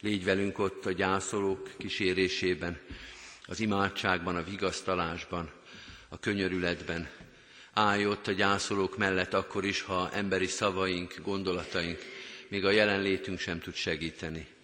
[0.01, 2.79] Légy velünk ott a gyászolók kísérésében,
[3.45, 5.51] az imádságban, a vigasztalásban,
[6.09, 7.09] a könyörületben.
[7.73, 11.99] Állj ott a gyászolók mellett akkor is, ha emberi szavaink, gondolataink,
[12.47, 14.54] még a jelenlétünk sem tud segíteni.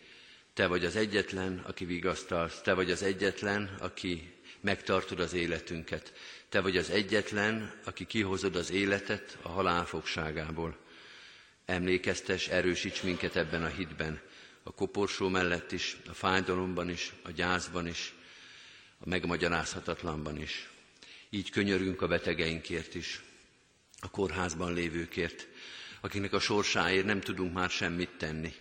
[0.54, 6.14] Te vagy az egyetlen, aki vigasztalsz, Te vagy az egyetlen, aki megtartod az életünket.
[6.50, 10.78] Te vagy az egyetlen, aki kihozod az életet a halál fogságából.
[11.66, 14.22] Emlékeztes, erősíts minket ebben a hitben,
[14.64, 18.14] a koporsó mellett is, a fájdalomban is, a gyászban is,
[19.00, 20.70] a megmagyarázhatatlanban is.
[21.30, 23.22] Így könyörünk a betegeinkért is,
[24.00, 25.48] a kórházban lévőkért,
[26.02, 28.54] akiknek a sorsáért nem tudunk már semmit tenni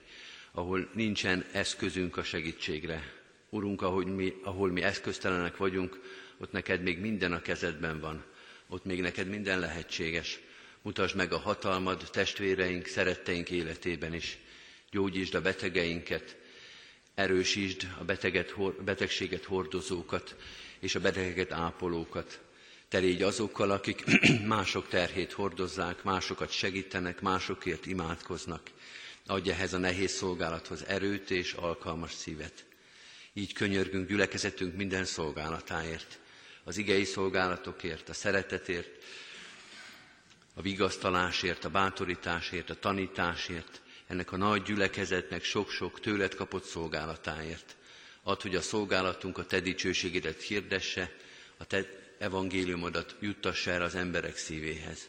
[0.52, 3.12] ahol nincsen eszközünk a segítségre.
[3.50, 6.00] Urunk, ahogy mi, ahol mi eszköztelenek vagyunk,
[6.38, 8.24] ott neked még minden a kezedben van.
[8.68, 10.40] Ott még neked minden lehetséges.
[10.82, 14.38] Mutasd meg a hatalmad testvéreink, szeretteink életében is.
[14.90, 16.36] Gyógyítsd a betegeinket,
[17.14, 20.36] erősítsd a beteget, betegséget hordozókat
[20.78, 22.40] és a betegeket ápolókat.
[22.88, 24.04] Te légy azokkal, akik
[24.46, 28.70] mások terhét hordozzák, másokat segítenek, másokért imádkoznak.
[29.30, 32.64] Adj ehhez a nehéz szolgálathoz erőt és alkalmas szívet.
[33.32, 36.18] Így könyörgünk gyülekezetünk minden szolgálatáért,
[36.64, 39.04] az igei szolgálatokért, a szeretetért,
[40.54, 47.76] a vigasztalásért, a bátorításért, a tanításért, ennek a nagy gyülekezetnek sok-sok tőled kapott szolgálatáért.
[48.22, 51.12] Add, hogy a szolgálatunk a te dicsőségedet hirdesse,
[51.56, 51.86] a te
[52.18, 55.08] evangéliumodat juttassa el az emberek szívéhez.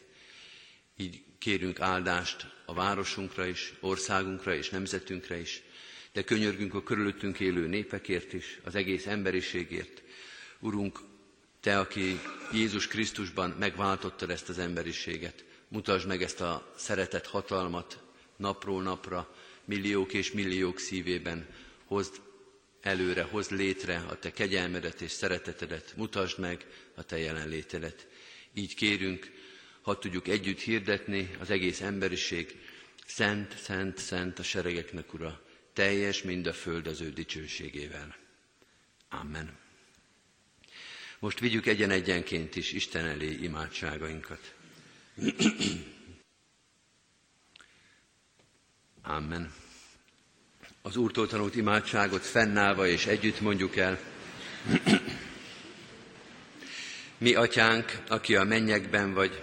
[0.96, 5.62] Így kérünk áldást a városunkra is, országunkra és nemzetünkre is,
[6.12, 10.02] de könyörgünk a körülöttünk élő népekért is, az egész emberiségért.
[10.60, 11.00] Urunk,
[11.60, 12.20] Te, aki
[12.52, 17.98] Jézus Krisztusban megváltottad ezt az emberiséget, mutasd meg ezt a szeretet hatalmat
[18.36, 19.34] napról napra,
[19.64, 21.46] milliók és milliók szívében,
[21.84, 22.20] hozd
[22.80, 28.06] előre, hozd létre a Te kegyelmedet és szeretetedet, mutasd meg a Te jelenlétedet.
[28.54, 29.30] Így kérünk,
[29.82, 32.60] ha tudjuk együtt hirdetni az egész emberiség,
[33.06, 38.16] szent, szent, szent a seregeknek ura, teljes mind a föld az ő dicsőségével.
[39.08, 39.60] Amen.
[41.18, 44.54] Most vigyük egyen-egyenként is Isten elé imádságainkat.
[49.02, 49.52] Amen.
[50.82, 54.00] Az Úrtól tanult imádságot fennállva és együtt mondjuk el.
[57.18, 59.42] Mi, Atyánk, aki a mennyekben vagy,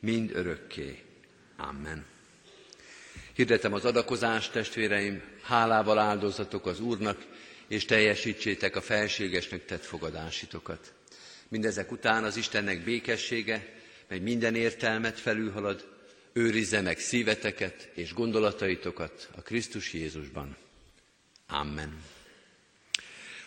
[0.00, 1.02] mind örökké.
[1.56, 2.04] Amen.
[3.32, 7.26] Hirdetem az adakozást, testvéreim, hálával áldozatok az Úrnak,
[7.68, 10.92] és teljesítsétek a felségesnek tett fogadásitokat.
[11.48, 13.66] Mindezek után az Istennek békessége,
[14.08, 15.96] mely minden értelmet felülhalad,
[16.32, 20.56] őrizze meg szíveteket és gondolataitokat a Krisztus Jézusban.
[21.46, 22.02] Amen.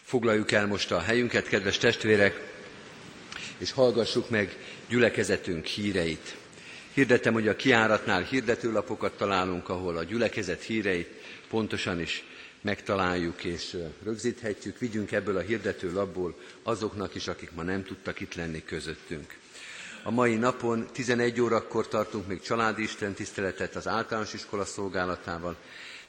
[0.02, 2.40] Foglaljuk el most a helyünket, kedves testvérek,
[3.58, 4.58] és hallgassuk meg
[4.90, 6.36] gyülekezetünk híreit.
[6.94, 11.10] Hirdetem, hogy a kiáratnál hirdetőlapokat találunk, ahol a gyülekezet híreit
[11.50, 12.24] pontosan is
[12.62, 14.78] megtaláljuk és rögzíthetjük.
[14.78, 19.38] Vigyünk ebből a hirdetőlapból azoknak is, akik ma nem tudtak itt lenni közöttünk.
[20.04, 25.56] A mai napon 11 órakor tartunk még családi istentiszteletet az általános iskola szolgálatával.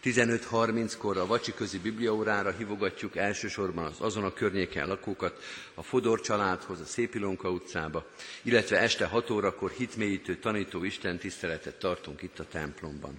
[0.02, 5.42] 15.30-kor a vacsiközi bibliaórára hívogatjuk elsősorban az azon a környéken lakókat,
[5.74, 8.06] a Fodor családhoz, a Szépilonka utcába,
[8.42, 13.18] illetve este 6 órakor hitmélyítő tanító Isten tiszteletet tartunk itt a templomban.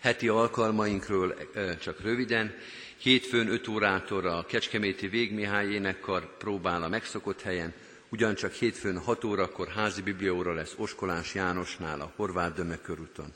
[0.00, 1.34] Heti alkalmainkról
[1.80, 2.54] csak röviden.
[2.96, 7.72] Hétfőn 5 órától a Kecskeméti Végmihály énekkar próbál a megszokott helyen,
[8.08, 13.32] ugyancsak hétfőn 6 órakor házi bibliaóra lesz Oskolás Jánosnál a Horváth Döme körúton.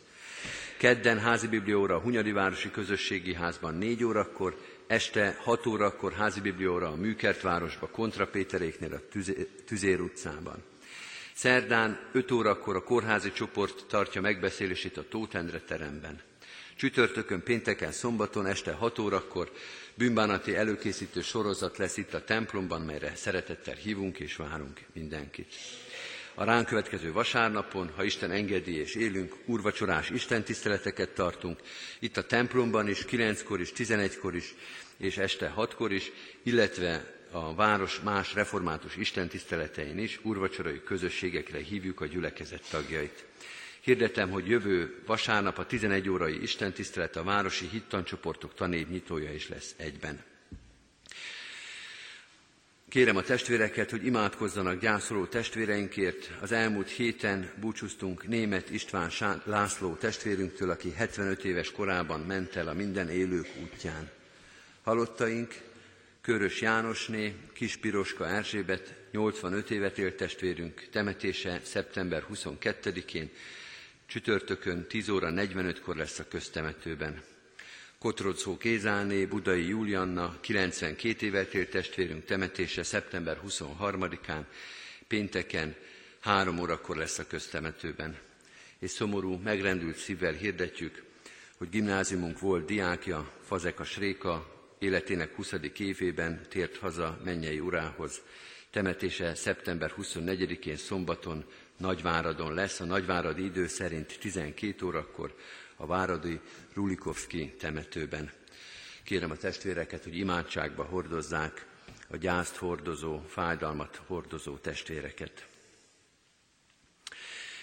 [0.76, 4.56] Kedden házi biblióra Hunyadi Városi Közösségi Házban 4 órakor,
[4.86, 9.00] este 6 órakor házi biblióra a Műkertvárosba, Kontra Péteréknél a
[9.64, 10.62] Tüzér utcában.
[11.34, 16.20] Szerdán 5 órakor a kórházi csoport tartja megbeszélését a Tótendre teremben.
[16.76, 19.52] Csütörtökön, pénteken, szombaton este 6 órakor
[19.94, 25.54] bűnbánati előkészítő sorozat lesz itt a templomban, melyre szeretettel hívunk és várunk mindenkit.
[26.38, 31.60] A ránk következő vasárnapon, ha Isten engedi és élünk, úrvacsorás Isten tiszteleteket tartunk,
[31.98, 34.54] itt a templomban is, 9-kor is, 11-kor is,
[34.96, 36.10] és este 6-kor is,
[36.42, 43.24] illetve a város más református istentiszteletein is úrvacsorai közösségekre hívjuk a gyülekezet tagjait.
[43.80, 49.74] Hirdetem, hogy jövő vasárnap a 11 órai istentisztelet a városi hittancsoportok tanév nyitója is lesz
[49.76, 50.24] egyben.
[52.88, 56.30] Kérem a testvéreket, hogy imádkozzanak gyászoló testvéreinkért.
[56.40, 59.10] Az elmúlt héten búcsúztunk német István
[59.44, 64.10] László testvérünktől, aki 75 éves korában ment el a minden élők útján.
[64.82, 65.54] Halottaink
[66.20, 73.30] Körös Jánosné, Kispiroska Erzsébet, 85 évet élt testvérünk, temetése szeptember 22-én,
[74.06, 77.22] csütörtökön 10 óra 45-kor lesz a köztemetőben.
[77.98, 84.40] Kotrodszó Kézáné, Budai Julianna, 92 évet élt testvérünk temetése szeptember 23-án,
[85.06, 85.76] pénteken
[86.20, 88.18] 3 órakor lesz a köztemetőben.
[88.78, 91.04] És szomorú, megrendült szívvel hirdetjük,
[91.56, 95.52] hogy gimnáziumunk volt diákja, Fazeka Sréka, életének 20.
[95.78, 98.20] évében tért haza mennyei urához.
[98.70, 101.44] Temetése szeptember 24-én szombaton
[101.76, 105.34] Nagyváradon lesz, a nagyváradi idő szerint 12 órakor,
[105.76, 106.40] a Váradi
[106.74, 108.30] Rulikovski temetőben.
[109.04, 111.66] Kérem a testvéreket, hogy imádságba hordozzák
[112.08, 115.46] a gyászt hordozó, fájdalmat hordozó testvéreket.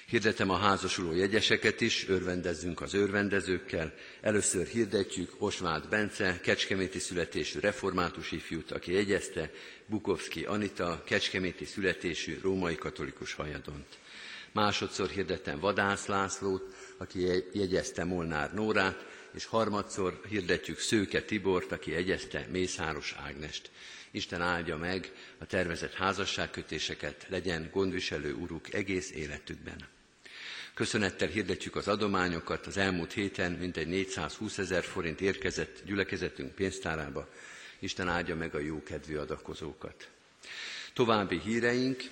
[0.08, 3.94] Hirdetem a házasuló jegyeseket is, örvendezzünk az örvendezőkkel.
[4.22, 9.52] Először hirdetjük Osváth Bence, kecskeméti születésű református ifjút, aki jegyezte,
[9.86, 13.98] Bukovski Anita, kecskeméti születésű római katolikus hajadont.
[14.52, 22.48] Másodszor hirdetem Vadász Lászlót, aki jegyezte Molnár Nórát, és harmadszor hirdetjük Szőke Tibort, aki jegyezte
[22.52, 23.72] Mészáros Ágnest.
[24.12, 29.88] Isten áldja meg a tervezett házasságkötéseket, legyen gondviselő uruk egész életükben.
[30.74, 32.68] Köszönettel hirdetjük az adományokat.
[32.68, 37.30] Az elmúlt héten mintegy 420 ezer forint érkezett gyülekezetünk pénztárába.
[37.80, 40.10] Isten áldja meg a jókedvű adakozókat.
[40.94, 42.04] További híreink.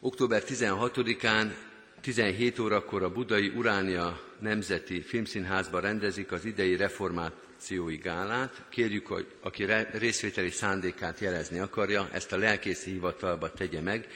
[0.00, 1.52] Október 16-án
[2.00, 8.62] 17 órakor a Budai Uránia Nemzeti Filmszínházban rendezik az idei reformációi gálát.
[8.68, 14.08] Kérjük, hogy aki részvételi szándékát jelezni akarja, ezt a lelkészi hivatalba tegye meg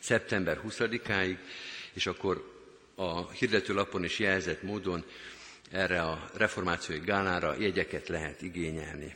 [0.00, 1.36] szeptember 20-áig,
[1.92, 2.50] és akkor
[2.94, 5.04] a hirdetőlapon is jelzett módon
[5.70, 9.14] erre a reformációi gálára jegyeket lehet igényelni.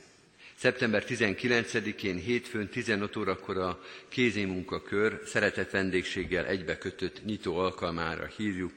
[0.59, 8.73] Szeptember 19-én hétfőn 15 órakor a kézimunkakör szeretett vendégséggel egybekötött nyitó alkalmára hívjuk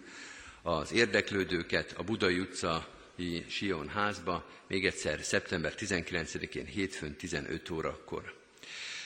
[0.62, 8.34] az érdeklődőket a Budai utcai Sion házba, még egyszer szeptember 19-én hétfőn 15 órakor.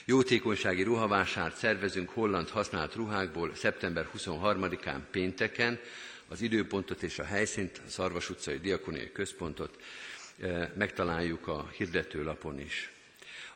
[0.06, 5.80] Jótékonysági ruhavásárt szervezünk holland használt ruhákból szeptember 23-án pénteken
[6.28, 9.78] az időpontot és a helyszínt, a Szarvas utcai Diakoniai Központot
[10.76, 12.92] megtaláljuk a hirdetőlapon is.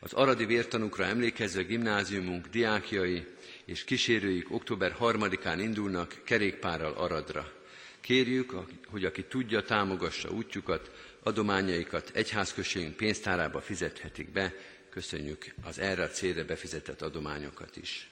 [0.00, 3.26] Az aradi vértanukra emlékező gimnáziumunk diákjai
[3.64, 7.52] és kísérőik október 3-án indulnak kerékpárral Aradra.
[8.00, 8.52] Kérjük,
[8.86, 10.90] hogy aki tudja, támogassa útjukat,
[11.22, 14.54] adományaikat egyházközségünk pénztárába fizethetik be,
[14.90, 18.08] köszönjük az erre a célra befizetett adományokat is.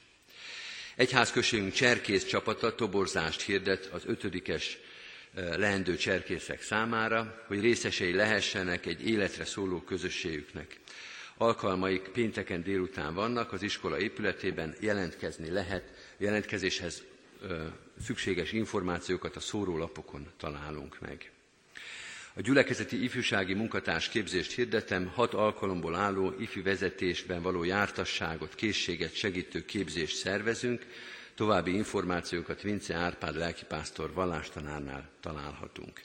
[0.97, 4.79] Egyházközségünk cserkész csapata toborzást hirdet az ötödikes
[5.37, 10.78] leendő cserkészek számára, hogy részesei lehessenek egy életre szóló közösségüknek.
[11.37, 17.03] Alkalmaik pénteken délután vannak, az iskola épületében jelentkezni lehet, jelentkezéshez
[18.05, 21.30] szükséges információkat a szórólapokon találunk meg.
[22.34, 29.64] A gyülekezeti ifjúsági munkatárs képzést hirdetem, hat alkalomból álló ifjú vezetésben való jártasságot, készséget segítő
[29.64, 30.87] képzést szervezünk,
[31.37, 36.01] További információkat Vince Árpád lelkipásztor vallástanárnál találhatunk.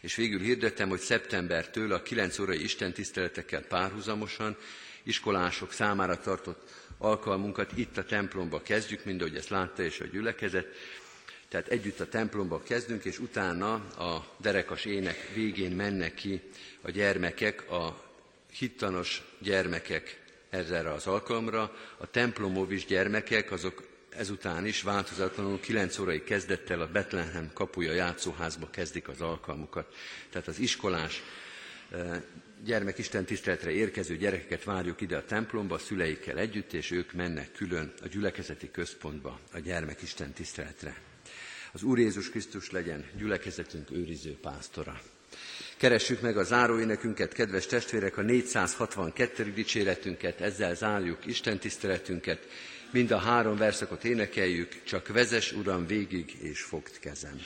[0.00, 4.56] És végül hirdettem, hogy szeptembertől a 9 órai istentiszteletekkel párhuzamosan
[5.02, 10.66] iskolások számára tartott alkalmunkat itt a templomba kezdjük, mind ahogy ezt látta és a gyülekezet.
[11.48, 16.40] Tehát együtt a templomba kezdünk, és utána a derekas ének végén mennek ki
[16.80, 18.04] a gyermekek, a
[18.52, 21.76] hittanos gyermekek ezzel az alkalomra.
[21.96, 23.82] A templomovis gyermekek, azok
[24.18, 29.94] ezután is változatlanul 9 órai kezdettel a Betlehem kapuja játszóházba kezdik az alkalmukat.
[30.30, 31.22] Tehát az iskolás
[31.90, 32.22] eh,
[32.64, 37.92] gyermekisten tiszteletre érkező gyerekeket várjuk ide a templomba a szüleikkel együtt, és ők mennek külön
[38.02, 40.96] a gyülekezeti központba a gyermekisten tiszteletre.
[41.72, 45.00] Az Úr Jézus Krisztus legyen gyülekezetünk őriző pásztora.
[45.76, 49.52] Keressük meg a záróénekünket, kedves testvérek, a 462.
[49.52, 52.46] dicséretünket, ezzel zárjuk Isten tiszteletünket,
[52.90, 57.40] Mind a három verszakot énekeljük, csak vezes, Uram, végig és fogd kezem.